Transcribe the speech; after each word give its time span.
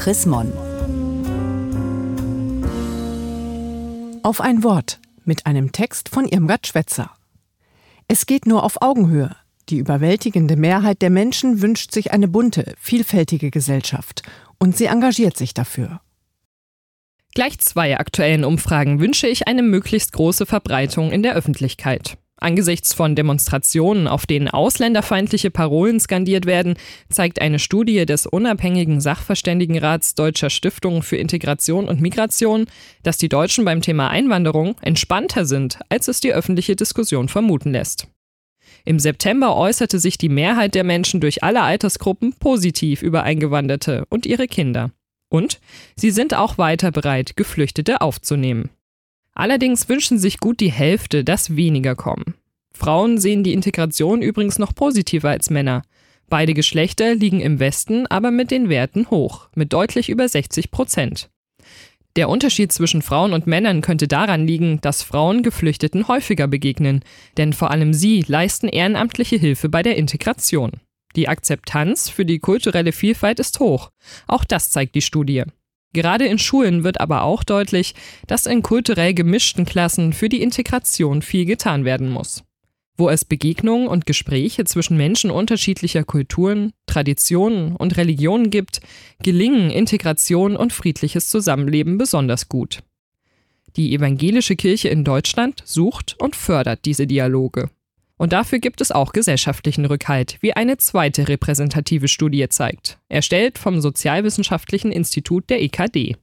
Chris 0.00 0.24
Mon. 0.24 0.50
Auf 4.22 4.40
ein 4.40 4.64
Wort 4.64 4.98
mit 5.26 5.44
einem 5.44 5.72
Text 5.72 6.08
von 6.08 6.24
Irmgard 6.24 6.66
Schwetzer. 6.66 7.10
Es 8.08 8.24
geht 8.24 8.46
nur 8.46 8.64
auf 8.64 8.80
Augenhöhe. 8.80 9.36
Die 9.68 9.76
überwältigende 9.76 10.56
Mehrheit 10.56 11.02
der 11.02 11.10
Menschen 11.10 11.60
wünscht 11.60 11.92
sich 11.92 12.12
eine 12.12 12.28
bunte, 12.28 12.72
vielfältige 12.80 13.50
Gesellschaft 13.50 14.22
und 14.58 14.74
sie 14.74 14.86
engagiert 14.86 15.36
sich 15.36 15.52
dafür. 15.52 16.00
Gleich 17.34 17.58
zwei 17.58 17.98
aktuellen 17.98 18.46
Umfragen 18.46 19.00
wünsche 19.00 19.26
ich 19.26 19.48
eine 19.48 19.62
möglichst 19.62 20.14
große 20.14 20.46
Verbreitung 20.46 21.12
in 21.12 21.22
der 21.22 21.34
Öffentlichkeit. 21.34 22.16
Angesichts 22.40 22.94
von 22.94 23.14
Demonstrationen, 23.14 24.08
auf 24.08 24.24
denen 24.24 24.48
ausländerfeindliche 24.48 25.50
Parolen 25.50 26.00
skandiert 26.00 26.46
werden, 26.46 26.74
zeigt 27.10 27.40
eine 27.40 27.58
Studie 27.58 28.06
des 28.06 28.26
unabhängigen 28.26 29.02
Sachverständigenrats 29.02 30.14
Deutscher 30.14 30.48
Stiftung 30.48 31.02
für 31.02 31.16
Integration 31.16 31.86
und 31.86 32.00
Migration, 32.00 32.64
dass 33.02 33.18
die 33.18 33.28
Deutschen 33.28 33.66
beim 33.66 33.82
Thema 33.82 34.08
Einwanderung 34.08 34.76
entspannter 34.80 35.44
sind, 35.44 35.78
als 35.90 36.08
es 36.08 36.20
die 36.20 36.32
öffentliche 36.32 36.76
Diskussion 36.76 37.28
vermuten 37.28 37.72
lässt. 37.72 38.08
Im 38.86 38.98
September 38.98 39.54
äußerte 39.56 39.98
sich 39.98 40.16
die 40.16 40.30
Mehrheit 40.30 40.74
der 40.74 40.84
Menschen 40.84 41.20
durch 41.20 41.44
alle 41.44 41.60
Altersgruppen 41.60 42.32
positiv 42.32 43.02
über 43.02 43.22
Eingewanderte 43.22 44.06
und 44.08 44.24
ihre 44.24 44.46
Kinder. 44.46 44.92
Und 45.28 45.60
sie 45.94 46.10
sind 46.10 46.34
auch 46.34 46.56
weiter 46.56 46.90
bereit, 46.90 47.36
Geflüchtete 47.36 48.00
aufzunehmen. 48.00 48.70
Allerdings 49.40 49.88
wünschen 49.88 50.18
sich 50.18 50.38
gut 50.38 50.60
die 50.60 50.70
Hälfte, 50.70 51.24
dass 51.24 51.56
weniger 51.56 51.96
kommen. 51.96 52.34
Frauen 52.74 53.16
sehen 53.16 53.42
die 53.42 53.54
Integration 53.54 54.20
übrigens 54.20 54.58
noch 54.58 54.74
positiver 54.74 55.30
als 55.30 55.48
Männer. 55.48 55.80
Beide 56.28 56.52
Geschlechter 56.52 57.14
liegen 57.14 57.40
im 57.40 57.58
Westen 57.58 58.06
aber 58.06 58.32
mit 58.32 58.50
den 58.50 58.68
Werten 58.68 59.08
hoch, 59.08 59.48
mit 59.54 59.72
deutlich 59.72 60.10
über 60.10 60.28
60 60.28 60.70
Prozent. 60.70 61.30
Der 62.16 62.28
Unterschied 62.28 62.70
zwischen 62.70 63.00
Frauen 63.00 63.32
und 63.32 63.46
Männern 63.46 63.80
könnte 63.80 64.08
daran 64.08 64.46
liegen, 64.46 64.82
dass 64.82 65.02
Frauen 65.02 65.42
Geflüchteten 65.42 66.06
häufiger 66.06 66.46
begegnen, 66.46 67.02
denn 67.38 67.54
vor 67.54 67.70
allem 67.70 67.94
sie 67.94 68.22
leisten 68.28 68.68
ehrenamtliche 68.68 69.36
Hilfe 69.36 69.70
bei 69.70 69.82
der 69.82 69.96
Integration. 69.96 70.72
Die 71.16 71.28
Akzeptanz 71.28 72.10
für 72.10 72.26
die 72.26 72.40
kulturelle 72.40 72.92
Vielfalt 72.92 73.40
ist 73.40 73.58
hoch. 73.58 73.90
Auch 74.26 74.44
das 74.44 74.70
zeigt 74.70 74.94
die 74.94 75.00
Studie. 75.00 75.44
Gerade 75.92 76.26
in 76.26 76.38
Schulen 76.38 76.84
wird 76.84 77.00
aber 77.00 77.22
auch 77.22 77.42
deutlich, 77.42 77.94
dass 78.26 78.46
in 78.46 78.62
kulturell 78.62 79.12
gemischten 79.12 79.64
Klassen 79.64 80.12
für 80.12 80.28
die 80.28 80.42
Integration 80.42 81.22
viel 81.22 81.44
getan 81.44 81.84
werden 81.84 82.08
muss. 82.08 82.44
Wo 82.96 83.08
es 83.08 83.24
Begegnungen 83.24 83.88
und 83.88 84.06
Gespräche 84.06 84.64
zwischen 84.64 84.96
Menschen 84.96 85.30
unterschiedlicher 85.30 86.04
Kulturen, 86.04 86.72
Traditionen 86.86 87.74
und 87.74 87.96
Religionen 87.96 88.50
gibt, 88.50 88.80
gelingen 89.22 89.70
Integration 89.70 90.54
und 90.54 90.72
friedliches 90.72 91.28
Zusammenleben 91.28 91.98
besonders 91.98 92.48
gut. 92.48 92.80
Die 93.76 93.94
evangelische 93.94 94.56
Kirche 94.56 94.88
in 94.88 95.04
Deutschland 95.04 95.62
sucht 95.64 96.16
und 96.18 96.36
fördert 96.36 96.84
diese 96.84 97.06
Dialoge. 97.06 97.70
Und 98.20 98.34
dafür 98.34 98.58
gibt 98.58 98.82
es 98.82 98.92
auch 98.92 99.12
gesellschaftlichen 99.12 99.86
Rückhalt, 99.86 100.36
wie 100.42 100.52
eine 100.52 100.76
zweite 100.76 101.26
repräsentative 101.26 102.06
Studie 102.06 102.46
zeigt, 102.50 102.98
erstellt 103.08 103.56
vom 103.56 103.80
Sozialwissenschaftlichen 103.80 104.92
Institut 104.92 105.48
der 105.48 105.62
EKD. 105.62 106.18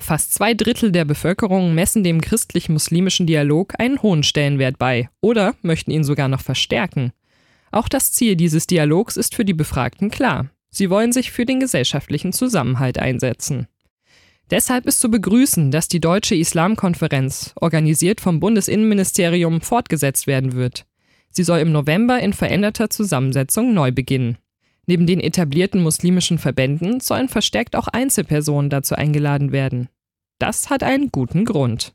Fast 0.00 0.34
zwei 0.34 0.54
Drittel 0.54 0.90
der 0.90 1.04
Bevölkerung 1.04 1.72
messen 1.72 2.02
dem 2.02 2.20
christlich-muslimischen 2.20 3.28
Dialog 3.28 3.74
einen 3.78 4.02
hohen 4.02 4.24
Stellenwert 4.24 4.76
bei 4.76 5.08
oder 5.20 5.54
möchten 5.62 5.92
ihn 5.92 6.02
sogar 6.02 6.26
noch 6.26 6.40
verstärken. 6.40 7.12
Auch 7.70 7.88
das 7.88 8.10
Ziel 8.10 8.34
dieses 8.34 8.66
Dialogs 8.66 9.16
ist 9.16 9.36
für 9.36 9.44
die 9.44 9.54
Befragten 9.54 10.10
klar. 10.10 10.50
Sie 10.70 10.90
wollen 10.90 11.12
sich 11.12 11.30
für 11.30 11.46
den 11.46 11.60
gesellschaftlichen 11.60 12.32
Zusammenhalt 12.32 12.98
einsetzen. 12.98 13.68
Deshalb 14.50 14.84
ist 14.86 14.98
zu 14.98 15.12
begrüßen, 15.12 15.70
dass 15.70 15.86
die 15.86 16.00
Deutsche 16.00 16.34
Islamkonferenz, 16.34 17.52
organisiert 17.54 18.20
vom 18.20 18.40
Bundesinnenministerium, 18.40 19.60
fortgesetzt 19.60 20.26
werden 20.26 20.54
wird. 20.54 20.86
Sie 21.36 21.42
soll 21.42 21.58
im 21.58 21.70
November 21.70 22.18
in 22.18 22.32
veränderter 22.32 22.88
Zusammensetzung 22.88 23.74
neu 23.74 23.92
beginnen. 23.92 24.38
Neben 24.86 25.06
den 25.06 25.20
etablierten 25.20 25.82
muslimischen 25.82 26.38
Verbänden 26.38 27.00
sollen 27.00 27.28
verstärkt 27.28 27.76
auch 27.76 27.88
Einzelpersonen 27.88 28.70
dazu 28.70 28.94
eingeladen 28.94 29.52
werden. 29.52 29.90
Das 30.38 30.70
hat 30.70 30.82
einen 30.82 31.10
guten 31.12 31.44
Grund. 31.44 31.92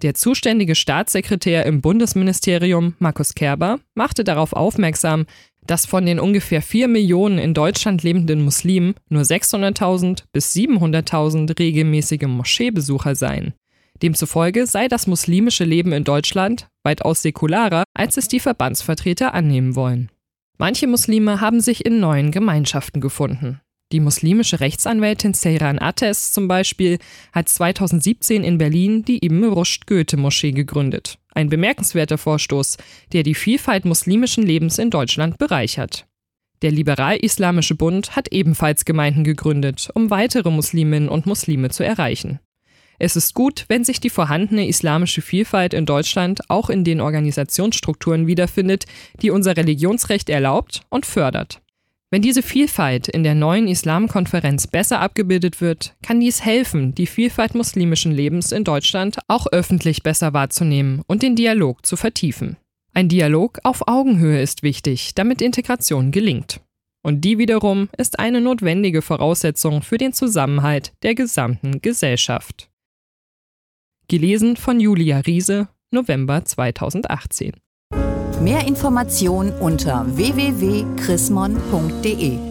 Der 0.00 0.14
zuständige 0.14 0.74
Staatssekretär 0.74 1.66
im 1.66 1.82
Bundesministerium, 1.82 2.94
Markus 3.00 3.34
Kerber, 3.34 3.80
machte 3.94 4.24
darauf 4.24 4.54
aufmerksam, 4.54 5.26
dass 5.66 5.84
von 5.84 6.06
den 6.06 6.18
ungefähr 6.18 6.62
4 6.62 6.88
Millionen 6.88 7.36
in 7.36 7.52
Deutschland 7.52 8.02
lebenden 8.02 8.42
Muslimen 8.42 8.94
nur 9.10 9.24
600.000 9.24 10.22
bis 10.32 10.54
700.000 10.54 11.58
regelmäßige 11.58 12.28
Moscheebesucher 12.28 13.14
seien. 13.14 13.52
Demzufolge 14.02 14.66
sei 14.66 14.88
das 14.88 15.06
muslimische 15.06 15.64
Leben 15.64 15.92
in 15.92 16.04
Deutschland 16.04 16.68
weitaus 16.82 17.22
säkularer, 17.22 17.84
als 17.94 18.16
es 18.16 18.28
die 18.28 18.40
Verbandsvertreter 18.40 19.34
annehmen 19.34 19.76
wollen. 19.76 20.10
Manche 20.58 20.86
Muslime 20.86 21.40
haben 21.40 21.60
sich 21.60 21.84
in 21.86 22.00
neuen 22.00 22.30
Gemeinschaften 22.30 23.00
gefunden. 23.00 23.60
Die 23.92 24.00
muslimische 24.00 24.60
Rechtsanwältin 24.60 25.34
Seyran 25.34 25.80
Ates 25.80 26.32
zum 26.32 26.46
Beispiel 26.46 26.98
hat 27.32 27.48
2017 27.48 28.44
in 28.44 28.56
Berlin 28.56 29.04
die 29.04 29.24
Ibn 29.24 29.44
Rushd 29.44 29.86
Goethe 29.86 30.16
Moschee 30.16 30.52
gegründet. 30.52 31.18
Ein 31.34 31.48
bemerkenswerter 31.48 32.16
Vorstoß, 32.16 32.76
der 33.12 33.24
die 33.24 33.34
Vielfalt 33.34 33.84
muslimischen 33.84 34.44
Lebens 34.44 34.78
in 34.78 34.90
Deutschland 34.90 35.38
bereichert. 35.38 36.06
Der 36.62 36.70
Liberal-Islamische 36.70 37.74
Bund 37.74 38.14
hat 38.14 38.28
ebenfalls 38.32 38.84
Gemeinden 38.84 39.24
gegründet, 39.24 39.88
um 39.94 40.10
weitere 40.10 40.50
Musliminnen 40.50 41.08
und 41.08 41.26
Muslime 41.26 41.70
zu 41.70 41.84
erreichen. 41.84 42.38
Es 43.02 43.16
ist 43.16 43.32
gut, 43.32 43.64
wenn 43.68 43.82
sich 43.82 43.98
die 43.98 44.10
vorhandene 44.10 44.68
islamische 44.68 45.22
Vielfalt 45.22 45.72
in 45.72 45.86
Deutschland 45.86 46.50
auch 46.50 46.68
in 46.68 46.84
den 46.84 47.00
Organisationsstrukturen 47.00 48.26
wiederfindet, 48.26 48.84
die 49.22 49.30
unser 49.30 49.56
Religionsrecht 49.56 50.28
erlaubt 50.28 50.82
und 50.90 51.06
fördert. 51.06 51.62
Wenn 52.10 52.20
diese 52.20 52.42
Vielfalt 52.42 53.08
in 53.08 53.22
der 53.22 53.34
neuen 53.34 53.68
Islamkonferenz 53.68 54.66
besser 54.66 55.00
abgebildet 55.00 55.62
wird, 55.62 55.94
kann 56.02 56.20
dies 56.20 56.44
helfen, 56.44 56.94
die 56.94 57.06
Vielfalt 57.06 57.54
muslimischen 57.54 58.12
Lebens 58.12 58.52
in 58.52 58.64
Deutschland 58.64 59.18
auch 59.28 59.46
öffentlich 59.50 60.02
besser 60.02 60.34
wahrzunehmen 60.34 61.00
und 61.06 61.22
den 61.22 61.36
Dialog 61.36 61.86
zu 61.86 61.96
vertiefen. 61.96 62.58
Ein 62.92 63.08
Dialog 63.08 63.60
auf 63.62 63.88
Augenhöhe 63.88 64.42
ist 64.42 64.62
wichtig, 64.62 65.14
damit 65.14 65.40
Integration 65.40 66.10
gelingt. 66.10 66.60
Und 67.02 67.22
die 67.22 67.38
wiederum 67.38 67.88
ist 67.96 68.18
eine 68.18 68.42
notwendige 68.42 69.00
Voraussetzung 69.00 69.80
für 69.80 69.96
den 69.96 70.12
Zusammenhalt 70.12 70.92
der 71.02 71.14
gesamten 71.14 71.80
Gesellschaft. 71.80 72.69
Gelesen 74.10 74.56
von 74.56 74.80
Julia 74.80 75.20
Riese, 75.20 75.68
November 75.92 76.44
2018. 76.44 77.52
Mehr 78.42 78.66
Informationen 78.66 79.52
unter 79.52 80.04
www.chrismon.de 80.16 82.49